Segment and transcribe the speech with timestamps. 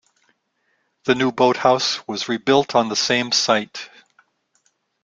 [1.03, 3.87] The new boathouse was rebuilt on the same site.